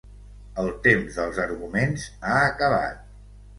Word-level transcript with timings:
El 0.63 0.71
temps 0.87 1.19
dels 1.19 1.37
arguments 1.45 2.09
ha 2.33 2.43
acabat. 2.49 3.09